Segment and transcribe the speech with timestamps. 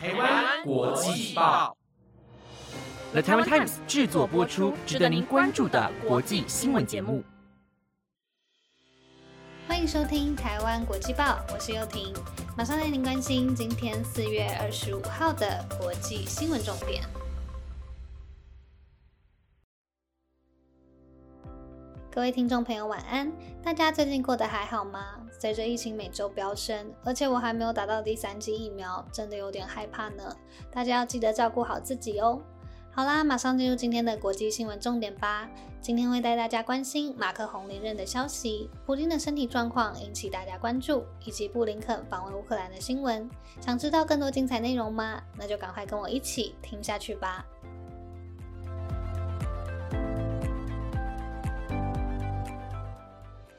[0.00, 1.76] 台湾国际报
[3.10, 7.24] ，The Taiwan Times 制作播出，值得您关注的国际新闻节目。
[9.66, 12.14] 欢迎收听台湾国际报，我是幼婷，
[12.56, 17.02] 马上带您关心今天四月二十五号的国际新闻重点。
[22.18, 23.32] 各位听众朋友，晚安！
[23.62, 25.20] 大家最近过得还好吗？
[25.38, 30.24] 随着疫情每周飙升，而且我还没有打到第三剂疫苗，真的有点害怕呢。
[30.68, 32.42] 大家要记得照顾好自己哦。
[32.90, 35.48] 好啦，马上进入今天的国际新闻重点吧。
[35.80, 43.30] 今天会带大家关心马克宏连任的消息，普京的身体状况引起大家关注，以及布林肯访问乌克兰的新闻。
[43.60, 45.22] 想知道更多精彩内容吗？
[45.36, 47.46] 那就赶快跟我一起听下去吧。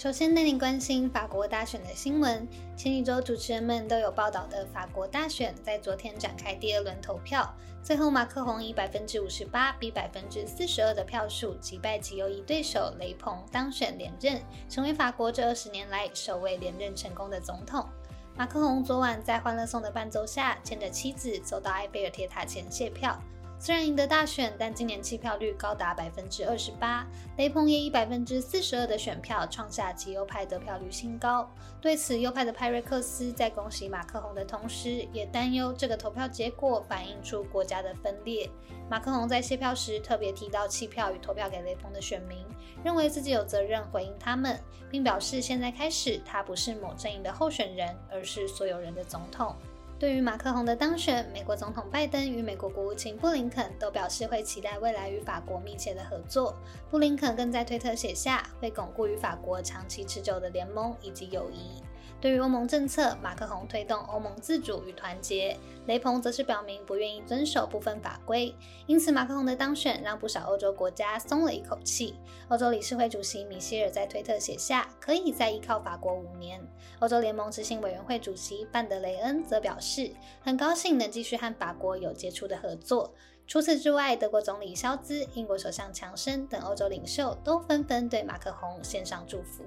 [0.00, 2.48] 首先带您关心法国大选的新闻。
[2.74, 17.86] 前几周主持人们都有报道的法国大选，在昨天展开第二轮投票，最后马克宏以百分之五十八比百分之四十二的票数击败其右翼对手雷鹏，当选连任，成为法国这二十年来首位连任成功的总统。
[18.34, 23.22] 马克宏昨晚在欢乐颂的伴奏下，牵着妻子走到埃菲尔铁塔前谢票。
[23.62, 27.06] 虽然赢得大选，但今年弃票率高达百分之二十八。
[27.36, 31.46] 雷鹏也以百分之四十二的选票创下极右派得票率新高。
[31.78, 38.48] 对此，右派的派瑞克斯在恭喜马克宏的同时，也担忧这个投票结果反映出国家的分裂。
[38.88, 42.38] 马克宏在卸票时特别提到弃票与投票给雷鹏的选民，
[42.82, 44.58] 认为自己有责任回应他们，
[44.90, 49.54] 并表示现在开始，他不是某阵营的候选人，而是所有人的总统。
[50.00, 56.56] 对于马克宏的当选，美国总统拜登与美国国务卿布林肯都表示会期待未来与法国密切的合作。
[56.90, 61.82] 布林肯更在推特写下会巩固与法国长期持久的联盟以及友谊。
[62.20, 68.54] 对于欧盟政策，马克宏推动欧盟自主与团结，雷鹏则是表明不愿意遵守部分法规。
[68.86, 72.14] 因此，马克宏的当选让不少欧洲国家松了一口气。
[72.48, 76.60] 欧洲理事会主席米歇尔在推特写下可以再依靠法国五年。
[76.98, 83.14] 欧洲联盟执行委员会主席范德雷恩则表示，很高兴能继续和法国有杰出的合作。
[83.46, 89.64] 除此之外，德国总理肖兹、英国首相强生等欧洲领袖都纷纷对马克宏献上祝福。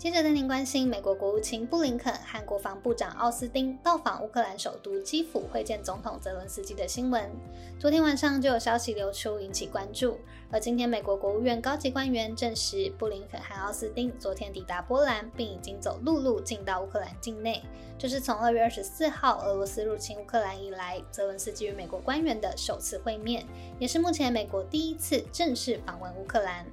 [0.00, 7.30] 接着带您关心，美国国务卿布林肯和国防部长奥斯汀到访乌克兰首都基辅会见总统泽伦斯基的新闻。
[7.78, 10.16] 昨天晚上就有消息流出，引起关注。
[10.50, 17.62] 而今天，美国国务院高级官员证实，布林肯和奥斯汀昨天抵达波兰，并已经走陆路进到乌克兰境内。
[17.98, 23.46] 这是从二月二十四号俄罗斯入侵乌克兰以来，泽伦斯基与美国官员的首次会面，
[23.78, 26.64] 也是目前美国第一次正式访问乌克兰。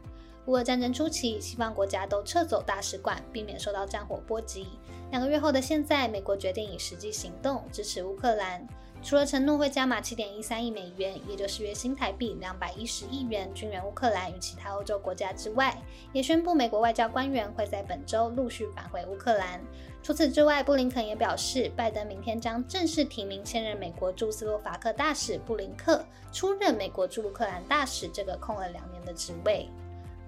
[0.48, 4.66] 乌俄战争初期，西方国家都撤走大使馆，避免受到战火波及。
[5.12, 8.66] 两个月后的现在，美国决定以实际行动支持乌克兰。
[9.04, 15.78] 除了承诺会加码七点一三亿美元，也就是约新台币两百一十亿元军援乌克兰与其他欧洲国家之外，
[16.14, 19.62] 也宣布美国外交官员会在本周陆续返回乌克兰。
[20.02, 29.70] 除此之外，布林肯也表示，拜登明天将正式提名现任美国驻斯洛伐克大使布林克出任美国驻乌克兰大使这个空了两年的职位。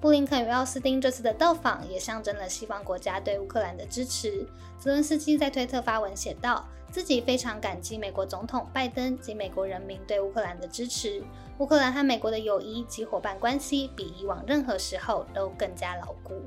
[0.02, 4.48] 布林肯与奥斯汀这次的到访，也象征了西方国家对乌克兰的支持。
[4.80, 11.22] 泽伦斯基在推特发文写道：“自己非常感激美国总统拜登及美国人民对乌克兰的支持。
[11.58, 16.42] 乌克兰和美国的友谊及伙伴关系，比以往任何时候都更加牢固。”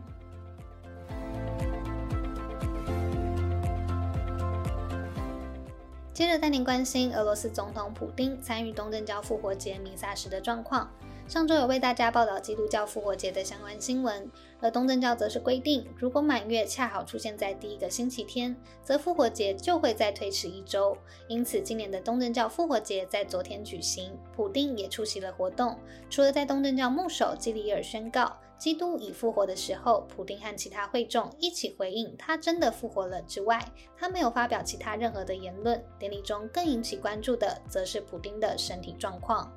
[6.14, 10.90] 接着带您关心俄罗斯总统普京参与东正教复活节弥撒时的状况。
[11.32, 18.54] 上周有为大家报道基督教复活节的相关新闻，而东正教则是规定，如果满月恰好出现在第一个星期天，
[18.84, 20.94] 则复活节就会再推迟一周。
[21.28, 25.74] 因此，今年的东正教复活节在昨天举行，普丁也出席了活动。
[26.10, 33.58] 除了在东正教牧首基里尔宣告基督已复活的时候，普丁和其他会众一起回应他真的复活了之外，
[33.96, 35.82] 他没有发表其他任何的言论。
[35.98, 39.50] 典礼中更引起关注的，则是普丁的身体状况。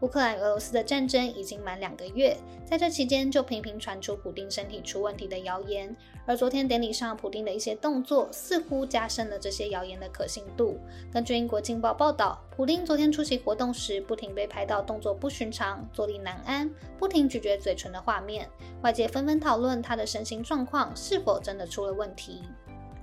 [0.00, 5.96] 乌克兰俄罗斯的战争已经满两个月，在这期间就频频传出普丁身体出问题的谣言。
[6.26, 10.78] 而昨天典礼上，普丁的一些动作似乎加深了这些谣言的可信度。
[11.10, 18.46] 根据英国《镜报》报道，普丁昨天出席活动时，不停被拍到动作不寻常、坐立难安、不停咀嚼嘴唇的画面。
[18.82, 22.42] 外界纷纷讨论他的身心状况是否真的出了问题。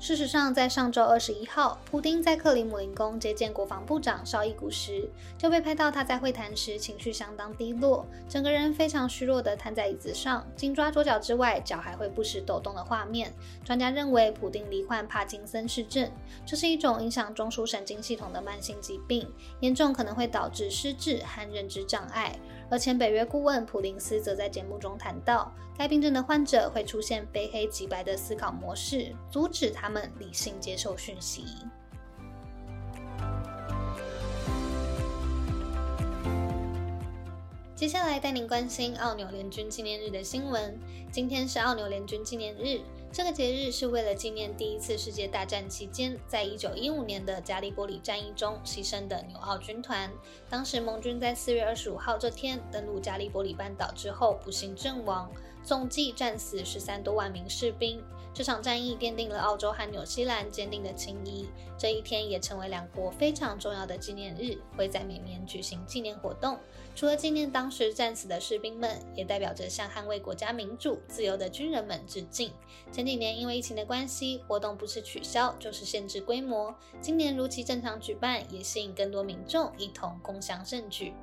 [0.04, 13.34] 事实上，在上周二十一号，普丁在克里姆林宫接见国防部长绍伊古时，就被拍到他在会谈时情绪相当低落，整个人非常虚弱地瘫在椅子上，紧抓左脚之外，脚还会不时抖动的画面。
[13.64, 16.12] 专家认为，普丁罹患帕金森氏症，
[16.46, 19.26] 这是一种影响中枢神经系统的慢性疾病，
[19.62, 22.38] 严重可能会导致失智和认知障碍。
[22.70, 31.46] 而前北约顾问普林斯则在节目中谈到，该病症的患者会出现非黑即白的思考模式，阻止他们理性接受讯息。
[37.76, 40.80] 接下来带您关心奥纽联军纪念日的新闻。
[41.12, 42.80] 今天是奥纽联军纪念日。
[43.14, 50.12] 这个节日是为了纪念第一次世界大战期间，在一九一五年的加利波里战役中牺牲的纽澳军团。
[50.50, 55.32] 当时盟军在四月二十五号这天登陆加利波里半岛之后，不幸阵亡，
[55.64, 58.04] 总计战死十三多万名士兵。
[58.36, 61.48] 这场战役奠定了澳洲和纽西兰坚定的情谊。
[61.78, 66.58] 这一天也成为两国非常重要的纪念日，会在每年举行纪念活动。
[66.96, 72.52] 除了纪念当时战死的士兵们，也代表着向捍卫国家民主自由的军人们致敬。
[72.92, 76.74] 前几年因为疫情的关系，活动不是取消就是限制规模。
[77.00, 81.14] 今年如期正常举办，也吸引更多民众一同共襄盛举。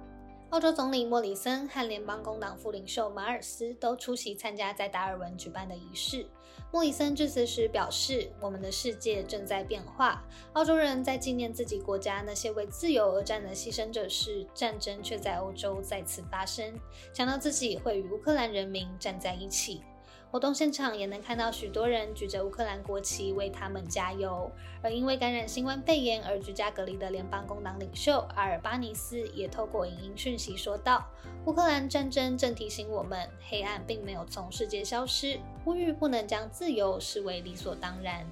[0.51, 6.27] 澳洲总理莫里森和联邦工党副领袖马尔斯都出席参加在达尔文举办的仪式。
[6.73, 10.25] 莫里森致辞时表示：“我们的世界正在变化，
[10.55, 16.75] 澳洲人在纪念自己国家那些为自由而战的牺牲者时，战争却在欧洲再次发生。
[17.13, 19.83] 想到自己会与乌克兰人民站在一起。”
[20.31, 24.49] 活动现场也能看到许多人举着乌克兰国旗为他们加油。
[24.81, 31.05] 而因为感染新冠肺炎而居家隔离的联邦工党领袖阿尔巴尼斯也透过影音讯息说道
[31.47, 38.25] ：“乌克兰战争正提醒我们，黑暗并没有从世界消失，呼吁不能将自由视为理所当然。”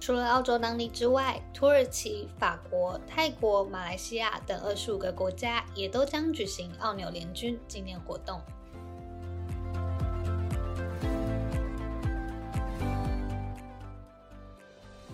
[0.00, 8.40] 除了澳洲当地之外，土耳其、法国、泰国、马来西亚等二十五个国家也都将举行澳纽联军纪念活动。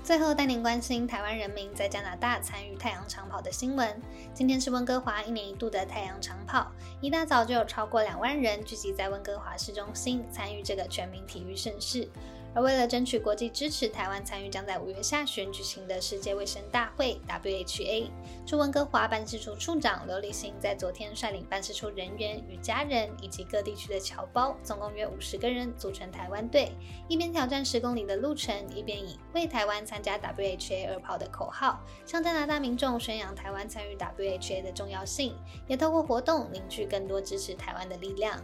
[0.09, 4.01] 最后带您关心台湾人民在加拿大参与太阳长跑的新闻。
[4.33, 6.73] 今天是温哥华一年一度的太阳长跑，
[7.03, 12.09] 一大早就有超过两万人聚集在温哥华市中心参与这个全民体育盛事。
[12.55, 18.11] 而为了争取国际支持，台湾参与将在五月下旬举行的世界卫生大会 （WHA）。
[18.47, 26.73] 驻温哥华办事处处长刘立新在昨天率领办事处人员与家人以及各地区的侨胞，总共约五十个人组成台湾队，
[27.07, 35.37] 一边挑战十公里的路程，一边以“为台湾参加 WHA 而跑”的口号，向加拿大民众宣扬台湾参与 WHA 的重要性，
[35.67, 38.41] 也透过活动凝聚更多支持台湾的力量。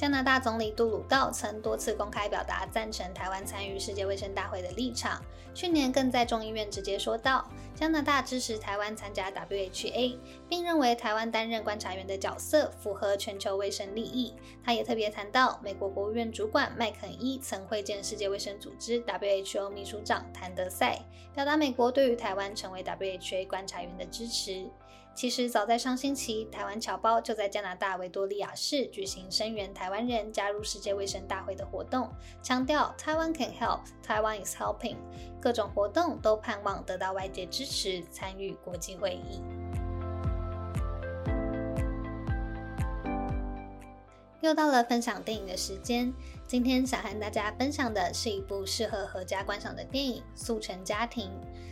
[0.00, 10.16] 加拿大总理杜鲁道曾多次公开表达赞成台湾参与世界卫生大会的立场，去年更在众议院直接说道，加拿大支持台湾参加 WHA，
[10.48, 14.32] 并认为台湾担任观察员的角色符合全球卫生利益。
[14.64, 20.98] 他也特别谈到，美国国务院主管麦肯伊曾会见世界卫生组织 WHO 秘书长谭德赛，
[21.34, 24.66] 表达美国对于台湾成为 WHA 观察员的支持。
[25.20, 32.10] 其实早在上星期，台湾侨胞就在加拿大维多利亚市举行声援台湾人加入世界卫生大会的活动，
[32.42, 34.96] 强调台湾 can help，台湾 is helping，
[35.38, 39.42] 各种活动都盼望得到外界支持，参与国际会议。
[44.40, 46.10] 又到了分享电影的时间，
[46.46, 51.26] 今天想和大家分享的是一部适合合家观赏的电影《速成家庭》。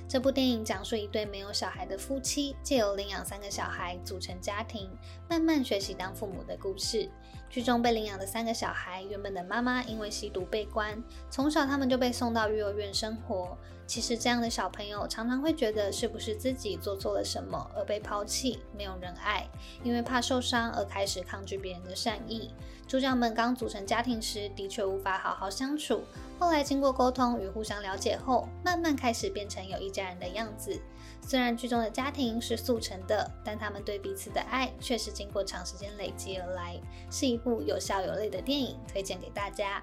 [0.07, 4.90] 这部电影讲述一对没有小孩的夫妻，借由领养三个小孩组成家庭，
[5.31, 7.09] 慢慢学习当父母的故事。
[7.49, 13.57] 剧中被领养的三个小孩，原本的妈妈因为吸毒被关，从小他们就被送到幼儿园生活。
[13.88, 19.49] 其实这样的小朋友常常会觉得是不是自己做错了什么而被抛弃，没有人爱，
[19.83, 22.50] 因为怕受伤而开始抗拒别人的善意。
[22.87, 26.02] 主角们刚组成家庭时的确无法好好相处，
[26.38, 30.78] 后来经过沟通与互相了解后，慢慢开始变成有一家人的样子。
[31.23, 36.78] 虽然剧中的家庭是速成的，但他们对彼此的爱却是经过长时间累积而来，
[37.11, 39.83] 是一部有笑有泪的电影，推荐给大家。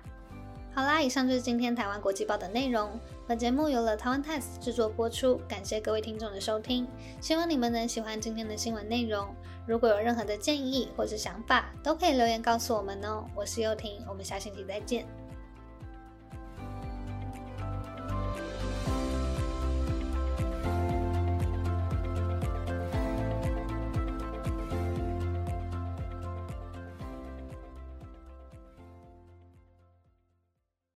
[0.75, 3.00] 好啦，以上就是今天台湾国际报的内容。
[3.27, 6.88] 本节目由了台湾 Times 制作播出，感谢各位听众的收听，
[7.20, 9.27] 希望你们能喜欢今天的新闻内容。
[9.65, 13.25] 如果有任何的建议或者想法，都可以留言告诉我们哦。
[13.34, 15.08] 我是幼婷，我们下星期再见。